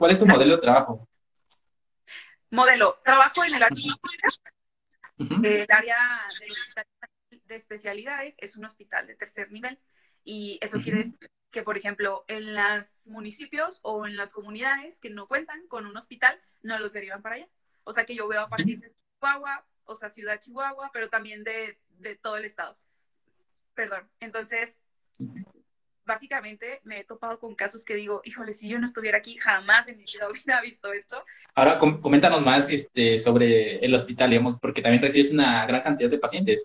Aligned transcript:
¿Cuál 0.00 0.12
es 0.12 0.18
tu 0.18 0.26
modelo 0.26 0.56
de 0.56 0.62
trabajo? 0.62 1.06
Modelo, 2.50 2.98
trabajo 3.04 3.44
en 3.44 3.54
el 3.54 3.62
área, 3.62 3.76
el 5.18 5.66
área 5.68 5.98
de, 7.28 7.38
de 7.44 7.54
especialidades, 7.54 8.34
es 8.38 8.56
un 8.56 8.64
hospital 8.64 9.06
de 9.06 9.14
tercer 9.14 9.52
nivel 9.52 9.78
y 10.24 10.58
eso 10.62 10.80
quiere 10.80 11.00
decir 11.00 11.18
que, 11.50 11.62
por 11.62 11.76
ejemplo, 11.76 12.24
en 12.28 12.54
los 12.54 13.08
municipios 13.08 13.78
o 13.82 14.06
en 14.06 14.16
las 14.16 14.32
comunidades 14.32 14.98
que 15.00 15.10
no 15.10 15.26
cuentan 15.26 15.66
con 15.68 15.84
un 15.84 15.94
hospital, 15.98 16.40
no 16.62 16.78
los 16.78 16.94
derivan 16.94 17.20
para 17.20 17.34
allá. 17.34 17.48
O 17.84 17.92
sea 17.92 18.06
que 18.06 18.14
yo 18.14 18.26
veo 18.26 18.40
a 18.40 18.48
pacientes 18.48 18.92
de 18.92 18.96
Chihuahua, 19.18 19.66
o 19.84 19.96
sea, 19.96 20.08
Ciudad 20.08 20.40
Chihuahua, 20.40 20.88
pero 20.94 21.10
también 21.10 21.44
de, 21.44 21.78
de 21.98 22.16
todo 22.16 22.38
el 22.38 22.46
estado. 22.46 22.78
Perdón. 23.74 24.08
Entonces, 24.20 24.80
básicamente 26.04 26.80
me 26.84 27.00
he 27.00 27.04
topado 27.04 27.38
con 27.38 27.54
casos 27.54 27.84
que 27.84 27.94
digo, 27.94 28.20
híjole, 28.24 28.52
si 28.52 28.68
yo 28.68 28.78
no 28.78 28.86
estuviera 28.86 29.18
aquí, 29.18 29.36
jamás 29.36 29.86
en 29.88 29.98
mi 29.98 30.04
vida 30.04 30.28
hubiera 30.28 30.60
visto 30.60 30.92
esto. 30.92 31.24
Ahora, 31.54 31.78
coméntanos 31.78 32.44
más 32.44 32.68
este, 32.68 33.18
sobre 33.18 33.84
el 33.84 33.94
hospital, 33.94 34.30
digamos, 34.30 34.58
porque 34.58 34.82
también 34.82 35.02
recibes 35.02 35.30
una 35.30 35.66
gran 35.66 35.82
cantidad 35.82 36.10
de 36.10 36.18
pacientes. 36.18 36.64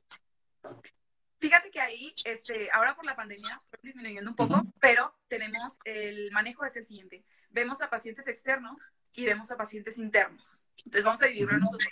Fíjate 1.40 1.70
que 1.70 1.80
ahí, 1.80 2.14
este, 2.24 2.70
ahora 2.72 2.96
por 2.96 3.06
la 3.06 3.16
pandemia, 3.16 3.62
fue 3.70 3.80
disminuyendo 3.84 4.30
un 4.30 4.36
poco, 4.36 4.64
pero 4.80 5.14
tenemos 5.28 5.78
el 5.84 6.32
manejo 6.32 6.66
es 6.66 6.76
el 6.76 6.86
siguiente. 6.86 7.24
Vemos 7.50 7.82
a 7.82 7.90
pacientes 7.90 8.28
externos 8.28 8.94
y 9.14 9.26
vemos 9.26 9.52
a 9.52 9.58
pacientes 9.58 9.98
internos. 9.98 10.60
Entonces 10.78 11.04
vamos 11.04 11.22
a 11.22 11.28
dividirlo 11.28 11.58
nosotros. 11.58 11.92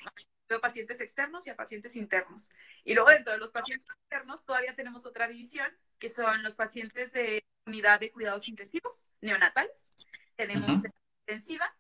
Veo 0.50 0.60
pacientes 0.60 1.00
externos 1.02 1.46
y 1.46 1.52
a 1.52 1.56
pacientes 1.56 1.96
internos. 1.96 2.50
Y 2.84 2.96
luego 2.96 3.12
dentro 3.12 3.34
de 3.34 3.40
los 3.40 3.52
pacientes 3.52 3.88
externos 4.02 4.33
todavía 4.54 4.76
tenemos 4.76 5.08
otra 5.08 5.28
división, 5.28 5.68
que 5.98 6.12
son 6.12 6.44
los 6.44 6.54
pacientes 6.54 7.12
de 7.12 7.44
unidad 7.66 8.00
de 8.00 8.12
cuidados 8.12 8.48
intensivos, 8.48 9.04
neonatales. 9.20 9.90
Tenemos 10.36 10.84
intensiva, 11.26 11.76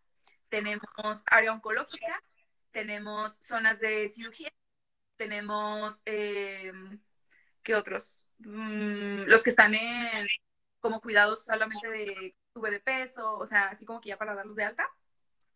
tenemos 0.49 1.23
área 1.27 1.53
oncológica, 1.53 2.23
tenemos 2.71 3.37
zonas 3.41 3.79
de 3.79 4.09
cirugía, 4.09 4.51
tenemos... 5.17 6.01
Eh, 6.07 6.71
¿qué 7.61 7.75
otros? 7.75 8.27
Mm, 8.39 9.25
los 9.27 9.43
que 9.43 9.51
están 9.51 9.75
en 9.75 10.11
como 10.79 10.99
cuidados 10.99 11.45
solamente 11.45 11.87
de 11.87 12.35
sube 12.55 12.71
de 12.71 12.79
peso, 12.79 13.37
o 13.37 13.45
sea, 13.45 13.67
así 13.67 13.85
como 13.85 14.01
que 14.01 14.09
ya 14.09 14.17
para 14.17 14.33
darlos 14.33 14.55
de 14.55 14.63
alta. 14.63 14.89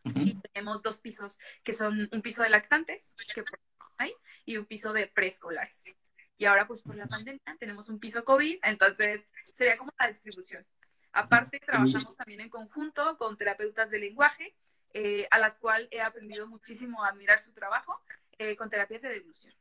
Y 0.03 0.39
tenemos 0.53 0.83
dos 0.83 1.01
pisos, 1.01 1.39
que 1.63 1.73
son 1.73 2.09
un 2.11 2.21
piso 2.21 2.43
de 2.43 2.49
lactantes, 2.49 3.15
que 3.33 3.43
hay, 3.97 4.13
y 4.45 4.57
un 4.57 4.65
piso 4.65 4.93
de 4.93 5.07
preescolares. 5.07 5.83
Y 6.37 6.45
ahora, 6.45 6.67
pues 6.67 6.81
por 6.81 6.95
la 6.95 7.07
pandemia, 7.07 7.57
tenemos 7.59 7.89
un 7.89 7.99
piso 7.99 8.23
COVID, 8.23 8.59
entonces 8.63 9.27
sería 9.43 9.77
como 9.77 9.91
la 9.99 10.07
distribución. 10.07 10.65
Aparte, 11.11 11.59
trabajamos 11.59 12.15
también 12.15 12.41
en 12.41 12.49
conjunto 12.49 13.17
con 13.17 13.37
terapeutas 13.37 13.89
de 13.89 13.99
lenguaje, 13.99 14.55
eh, 14.93 15.27
a 15.31 15.39
las 15.39 15.57
cuales 15.57 15.87
he 15.91 16.01
aprendido 16.01 16.47
muchísimo 16.47 17.03
a 17.03 17.09
admirar 17.09 17.39
su 17.39 17.51
trabajo 17.53 17.93
eh, 18.37 18.55
con 18.55 18.69
terapias 18.69 19.01
de 19.01 19.09
devolución. 19.09 19.53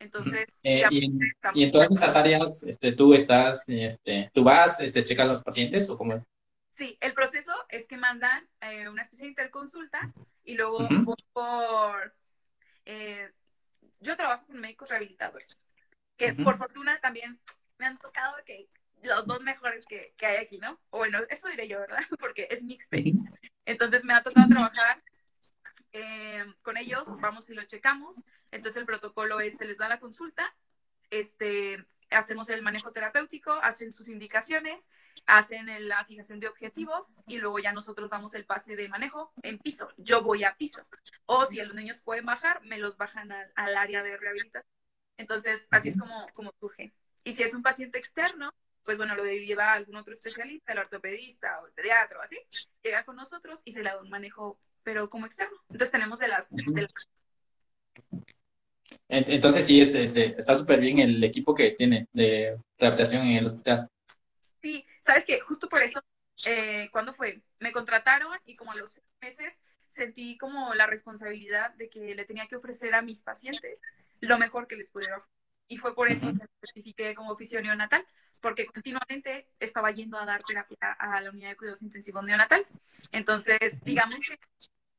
Entonces, 0.00 0.46
eh, 0.62 0.84
y, 0.90 1.64
en, 1.64 1.72
todas 1.72 1.90
esas 1.90 2.14
áreas, 2.14 2.62
este, 2.62 2.92
tú 2.92 3.14
estás, 3.14 3.64
este, 3.66 4.30
tú 4.32 4.44
vas, 4.44 4.78
este, 4.80 5.04
checas 5.04 5.28
a 5.28 5.32
los 5.32 5.42
pacientes 5.42 5.90
o 5.90 5.98
cómo? 5.98 6.24
Sí, 6.70 6.96
el 7.00 7.12
proceso 7.12 7.52
es 7.68 7.88
que 7.88 7.96
mandan 7.96 8.48
eh, 8.60 8.88
una 8.88 9.02
especie 9.02 9.24
de 9.24 9.30
interconsulta 9.30 10.12
y 10.44 10.54
luego 10.54 10.88
por, 11.32 12.14
eh, 12.84 13.30
yo 13.98 14.16
trabajo 14.16 14.46
con 14.46 14.60
médicos 14.60 14.88
rehabilitadores, 14.88 15.58
que 16.18 16.34
por 16.34 16.58
fortuna 16.58 17.00
también 17.00 17.40
me 17.78 17.86
han 17.86 17.98
tocado 17.98 18.36
que 18.44 18.68
los 19.02 19.26
dos 19.26 19.40
mejores 19.40 19.86
que, 19.86 20.12
que, 20.18 20.26
hay 20.26 20.36
aquí, 20.36 20.58
¿no? 20.58 20.78
O 20.90 20.98
bueno, 20.98 21.20
eso 21.30 21.48
diré 21.48 21.68
yo, 21.68 21.78
¿verdad? 21.78 22.00
Porque 22.20 22.48
es 22.50 22.62
mi 22.62 22.74
experiencia. 22.74 23.30
Entonces 23.64 24.04
me 24.04 24.12
ha 24.12 24.22
tocado 24.22 24.48
trabajar 24.48 25.02
con 26.62 26.76
ellos, 26.76 27.08
vamos 27.20 27.48
y 27.50 27.54
lo 27.54 27.64
checamos, 27.64 28.16
entonces 28.50 28.80
el 28.80 28.86
protocolo 28.86 29.40
es, 29.40 29.56
se 29.56 29.64
les 29.64 29.78
da 29.78 29.88
la 29.88 29.98
consulta, 29.98 30.54
este, 31.10 31.84
hacemos 32.10 32.48
el 32.50 32.62
manejo 32.62 32.92
terapéutico, 32.92 33.52
hacen 33.52 33.92
sus 33.92 34.08
indicaciones, 34.08 34.88
hacen 35.26 35.66
la 35.88 35.96
fijación 36.04 36.40
de 36.40 36.48
objetivos 36.48 37.16
y 37.26 37.38
luego 37.38 37.58
ya 37.58 37.72
nosotros 37.72 38.10
damos 38.10 38.34
el 38.34 38.44
pase 38.44 38.76
de 38.76 38.88
manejo 38.88 39.32
en 39.42 39.58
piso. 39.58 39.88
Yo 39.96 40.22
voy 40.22 40.44
a 40.44 40.54
piso. 40.56 40.86
O 41.26 41.46
si 41.46 41.56
los 41.56 41.74
niños 41.74 42.00
pueden 42.02 42.26
bajar, 42.26 42.62
me 42.62 42.78
los 42.78 42.96
bajan 42.96 43.32
al, 43.32 43.50
al 43.56 43.76
área 43.76 44.02
de 44.02 44.16
rehabilitación. 44.16 44.77
Entonces, 45.18 45.66
así 45.70 45.90
es 45.90 45.98
como, 45.98 46.26
como 46.34 46.52
surge. 46.58 46.92
Y 47.24 47.34
si 47.34 47.42
es 47.42 47.52
un 47.52 47.62
paciente 47.62 47.98
externo, 47.98 48.54
pues 48.84 48.96
bueno, 48.96 49.14
lo 49.14 49.24
lleva 49.24 49.72
a 49.72 49.74
algún 49.74 49.96
otro 49.96 50.14
especialista, 50.14 50.72
el 50.72 50.78
ortopedista 50.78 51.60
o 51.60 51.66
el 51.66 51.72
pediatra 51.72 52.18
o 52.18 52.22
así, 52.22 52.38
llega 52.82 53.04
con 53.04 53.16
nosotros 53.16 53.60
y 53.64 53.72
se 53.72 53.82
le 53.82 53.90
da 53.90 54.00
un 54.00 54.08
manejo, 54.08 54.58
pero 54.82 55.10
como 55.10 55.26
externo. 55.26 55.58
Entonces 55.68 55.90
tenemos 55.90 56.20
de 56.20 56.28
las, 56.28 56.48
de 56.50 56.82
las 56.82 56.94
entonces 59.08 59.66
sí, 59.66 59.80
es, 59.80 59.94
este, 59.94 60.38
está 60.38 60.54
súper 60.54 60.80
bien 60.80 60.98
el 60.98 61.22
equipo 61.22 61.54
que 61.54 61.72
tiene 61.72 62.08
de 62.12 62.58
rehabilitación 62.78 63.26
en 63.26 63.36
el 63.36 63.46
hospital. 63.46 63.90
Sí, 64.60 64.84
sabes 65.02 65.24
que 65.24 65.40
justo 65.40 65.68
por 65.68 65.82
eso, 65.82 66.02
eh, 66.46 66.88
cuando 66.92 67.12
fue? 67.12 67.40
Me 67.58 67.72
contrataron 67.72 68.32
y 68.44 68.54
como 68.54 68.72
a 68.72 68.76
los 68.76 69.00
meses 69.20 69.58
sentí 69.88 70.36
como 70.38 70.74
la 70.74 70.86
responsabilidad 70.86 71.74
de 71.74 71.88
que 71.88 72.14
le 72.14 72.24
tenía 72.24 72.46
que 72.46 72.56
ofrecer 72.56 72.94
a 72.94 73.02
mis 73.02 73.22
pacientes 73.22 73.78
lo 74.20 74.38
mejor 74.38 74.66
que 74.66 74.76
les 74.76 74.88
pudiera 74.90 75.16
ofrecer. 75.16 75.38
Y 75.70 75.76
fue 75.76 75.94
por 75.94 76.10
eso 76.10 76.26
que 76.26 76.32
me 76.32 76.46
certifiqué 76.60 77.14
como 77.14 77.32
oficio 77.32 77.60
neonatal, 77.60 78.06
porque 78.40 78.64
continuamente 78.64 79.50
estaba 79.60 79.90
yendo 79.90 80.18
a 80.18 80.24
dar 80.24 80.42
terapia 80.42 80.78
a 80.98 81.20
la 81.20 81.30
unidad 81.30 81.50
de 81.50 81.56
cuidados 81.56 81.82
intensivos 81.82 82.24
neonatales. 82.24 82.72
Entonces, 83.12 83.78
digamos 83.84 84.18
que 84.18 84.38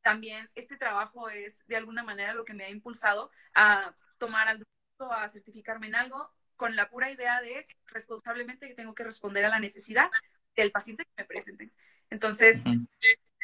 también 0.03 0.47
este 0.53 0.77
trabajo 0.77 1.29
es 1.29 1.65
de 1.65 1.75
alguna 1.75 2.03
manera 2.03 2.35
lo 2.35 2.45
que 2.45 2.53
me 2.53 2.65
ha 2.65 2.69
impulsado 2.69 3.31
a 3.55 3.95
tomar 4.19 4.47
algo, 4.47 4.65
a 5.11 5.27
certificarme 5.29 5.87
en 5.87 5.95
algo, 5.95 6.31
con 6.55 6.75
la 6.75 6.89
pura 6.89 7.09
idea 7.09 7.39
de 7.41 7.65
responsablemente 7.87 8.67
que 8.67 8.75
tengo 8.75 8.93
que 8.93 9.03
responder 9.03 9.45
a 9.45 9.49
la 9.49 9.59
necesidad 9.59 10.11
del 10.55 10.71
paciente 10.71 11.05
que 11.05 11.23
me 11.23 11.25
presenten. 11.25 11.73
Entonces, 12.11 12.61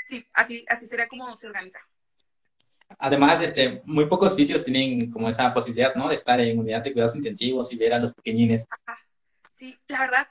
sí, 0.06 0.28
así, 0.34 0.66
así 0.68 0.86
sería 0.86 1.08
como 1.08 1.36
se 1.36 1.48
organiza. 1.48 1.80
Además, 3.00 3.42
este, 3.42 3.82
muy 3.86 4.06
pocos 4.06 4.34
oficios 4.34 4.64
tienen 4.64 5.12
como 5.12 5.30
esa 5.30 5.54
posibilidad, 5.54 5.96
¿no? 5.96 6.10
De 6.10 6.16
estar 6.16 6.40
en 6.40 6.60
unidad 6.60 6.84
de 6.84 6.94
cuidados 6.94 7.16
intensivos 7.16 7.72
y 7.72 7.78
ver 7.78 7.94
a 7.94 8.00
los 8.00 8.14
pequeñines. 8.14 8.66
Sí, 9.56 9.78
la 9.88 10.02
verdad, 10.02 10.28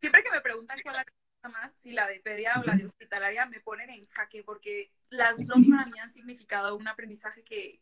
siempre 0.00 0.22
que 0.22 0.30
me 0.30 0.40
preguntan 0.40 0.78
cuál 0.82 0.96
es 0.96 1.50
más, 1.50 1.72
si 1.78 1.92
la 1.92 2.06
de 2.06 2.20
pedia 2.20 2.54
o 2.60 2.64
la 2.64 2.74
de 2.74 2.84
hospitalaria, 2.84 3.46
me 3.46 3.60
ponen 3.60 3.90
en 3.90 4.06
jaque 4.06 4.44
porque 4.44 4.92
las 5.10 5.36
dos 5.46 5.58
para 5.70 5.84
mí 5.86 5.98
han 6.00 6.12
significado 6.12 6.76
un 6.76 6.86
aprendizaje 6.86 7.42
que, 7.42 7.80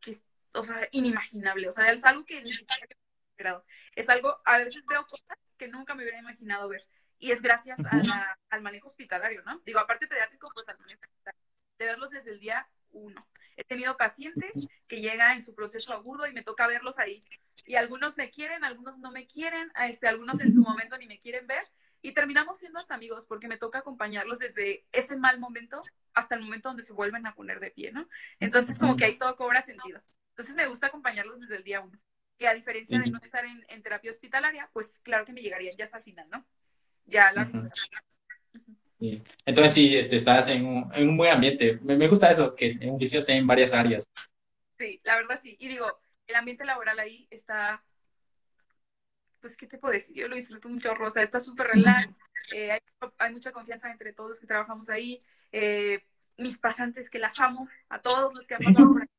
que 0.00 0.16
o 0.52 0.64
sea, 0.64 0.88
inimaginable. 0.92 1.68
O 1.68 1.72
sea, 1.72 1.92
es 1.92 2.04
algo 2.04 2.24
que 2.24 2.40
ni 2.40 2.52
siquiera 2.52 2.86
he 2.86 3.30
esperado. 3.30 3.64
Es 3.94 4.08
algo, 4.08 4.40
a 4.44 4.58
veces 4.58 4.84
veo 4.86 5.06
cosas 5.06 5.38
que 5.56 5.68
nunca 5.68 5.94
me 5.94 6.02
hubiera 6.02 6.18
imaginado 6.18 6.68
ver. 6.68 6.86
Y 7.18 7.32
es 7.32 7.42
gracias 7.42 7.78
a 7.84 8.38
al 8.50 8.62
manejo 8.62 8.86
hospitalario, 8.86 9.42
¿no? 9.44 9.60
Digo, 9.66 9.80
aparte 9.80 10.06
pediátrico, 10.06 10.48
pues 10.54 10.68
al 10.68 10.78
manejo 10.78 11.00
hospitalario. 11.02 11.48
De 11.78 11.84
verlos 11.84 12.10
desde 12.10 12.30
el 12.30 12.40
día 12.40 12.68
uno. 12.98 13.26
He 13.56 13.64
tenido 13.64 13.96
pacientes 13.96 14.68
que 14.86 15.00
llegan 15.00 15.36
en 15.36 15.42
su 15.42 15.54
proceso 15.54 15.92
agudo 15.92 16.26
y 16.26 16.32
me 16.32 16.42
toca 16.42 16.66
verlos 16.66 16.98
ahí. 16.98 17.20
Y 17.66 17.74
algunos 17.74 18.16
me 18.16 18.30
quieren, 18.30 18.64
algunos 18.64 18.98
no 18.98 19.10
me 19.10 19.26
quieren, 19.26 19.72
este, 19.88 20.06
algunos 20.06 20.40
en 20.40 20.52
su 20.52 20.60
momento 20.60 20.96
ni 20.96 21.06
me 21.06 21.18
quieren 21.18 21.46
ver, 21.46 21.64
y 22.00 22.12
terminamos 22.12 22.58
siendo 22.58 22.78
hasta 22.78 22.94
amigos 22.94 23.24
porque 23.26 23.48
me 23.48 23.56
toca 23.56 23.80
acompañarlos 23.80 24.38
desde 24.38 24.86
ese 24.92 25.16
mal 25.16 25.40
momento 25.40 25.80
hasta 26.14 26.34
el 26.34 26.42
momento 26.42 26.68
donde 26.68 26.84
se 26.84 26.92
vuelven 26.92 27.26
a 27.26 27.34
poner 27.34 27.58
de 27.60 27.70
pie, 27.70 27.92
¿no? 27.92 28.08
Entonces 28.38 28.78
como 28.78 28.96
que 28.96 29.04
ahí 29.04 29.18
todo 29.18 29.34
cobra 29.36 29.62
sentido. 29.62 30.00
Entonces 30.30 30.54
me 30.54 30.66
gusta 30.66 30.86
acompañarlos 30.86 31.40
desde 31.40 31.56
el 31.56 31.64
día 31.64 31.80
uno. 31.80 31.98
Y 32.38 32.46
a 32.46 32.54
diferencia 32.54 32.98
de 33.00 33.10
no 33.10 33.18
estar 33.18 33.44
en, 33.44 33.82
terapia 33.82 34.12
hospitalaria, 34.12 34.70
pues 34.72 35.00
claro 35.00 35.24
que 35.24 35.32
me 35.32 35.42
llegarían 35.42 35.76
ya 35.76 35.84
hasta 35.84 35.98
el 35.98 36.04
final, 36.04 36.28
¿no? 36.30 36.46
Ya 37.06 37.32
la... 37.32 37.50
Entonces 39.00 39.74
sí, 39.74 39.96
este, 39.96 40.16
estás 40.16 40.48
en 40.48 40.64
un, 40.64 40.90
en 40.94 41.08
un 41.08 41.16
buen 41.16 41.32
ambiente. 41.32 41.78
Me, 41.82 41.96
me, 41.96 42.08
gusta 42.08 42.30
eso, 42.30 42.54
que 42.54 42.68
en 42.68 42.90
oficios 42.90 43.28
en 43.28 43.46
varias 43.46 43.72
áreas. 43.72 44.08
Sí, 44.78 45.00
la 45.04 45.16
verdad 45.16 45.38
sí. 45.40 45.56
Y 45.60 45.68
digo, 45.68 45.86
el 46.26 46.34
ambiente 46.34 46.64
laboral 46.64 46.98
ahí 46.98 47.26
está 47.30 47.82
pues, 49.40 49.56
¿qué 49.56 49.66
te 49.66 49.78
puedo 49.78 49.92
decir? 49.92 50.14
Yo 50.14 50.28
lo 50.28 50.36
disfruto 50.36 50.68
mucho, 50.68 50.94
Rosa, 50.94 51.22
está 51.22 51.40
súper 51.40 51.68
relax, 51.68 52.08
eh, 52.54 52.78
hay, 53.18 53.32
mucha 53.32 53.52
confianza 53.52 53.90
entre 53.90 54.12
todos 54.12 54.40
que 54.40 54.46
trabajamos 54.46 54.90
ahí, 54.90 55.18
eh, 55.52 56.04
mis 56.36 56.58
pasantes 56.58 57.10
que 57.10 57.18
las 57.18 57.38
amo, 57.40 57.68
a 57.88 58.00
todos 58.00 58.34
los 58.34 58.46
que 58.46 58.54
han 58.54 58.62
pasado 58.62 58.92
por 58.92 59.02
aquí, 59.02 59.12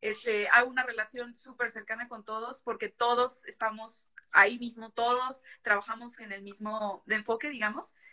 este, 0.00 0.48
hago 0.48 0.70
una 0.70 0.84
relación 0.84 1.34
súper 1.34 1.70
cercana 1.70 2.08
con 2.08 2.24
todos 2.24 2.60
porque 2.60 2.88
todos 2.88 3.44
estamos 3.46 4.06
ahí 4.32 4.58
mismo, 4.58 4.90
todos 4.90 5.42
trabajamos 5.62 6.18
en 6.18 6.32
el 6.32 6.42
mismo 6.42 7.02
de 7.06 7.16
enfoque, 7.16 7.48
digamos, 7.48 7.94